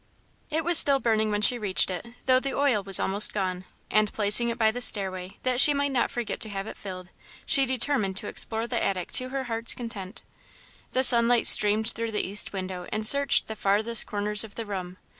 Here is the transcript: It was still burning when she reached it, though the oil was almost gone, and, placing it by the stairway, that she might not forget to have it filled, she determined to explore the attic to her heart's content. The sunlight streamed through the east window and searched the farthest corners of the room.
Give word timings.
It 0.49 0.63
was 0.63 0.79
still 0.79 0.99
burning 0.99 1.29
when 1.29 1.43
she 1.43 1.59
reached 1.59 1.91
it, 1.91 2.03
though 2.25 2.39
the 2.39 2.55
oil 2.55 2.81
was 2.81 2.99
almost 2.99 3.35
gone, 3.35 3.65
and, 3.91 4.11
placing 4.11 4.49
it 4.49 4.57
by 4.57 4.71
the 4.71 4.81
stairway, 4.81 5.37
that 5.43 5.59
she 5.61 5.75
might 5.75 5.91
not 5.91 6.09
forget 6.09 6.39
to 6.39 6.49
have 6.49 6.65
it 6.65 6.75
filled, 6.75 7.11
she 7.45 7.67
determined 7.67 8.17
to 8.17 8.25
explore 8.25 8.65
the 8.65 8.83
attic 8.83 9.11
to 9.11 9.29
her 9.29 9.43
heart's 9.43 9.75
content. 9.75 10.23
The 10.93 11.03
sunlight 11.03 11.45
streamed 11.45 11.89
through 11.89 12.13
the 12.13 12.25
east 12.25 12.51
window 12.51 12.87
and 12.91 13.05
searched 13.05 13.45
the 13.45 13.55
farthest 13.55 14.07
corners 14.07 14.43
of 14.43 14.55
the 14.55 14.65
room. 14.65 14.97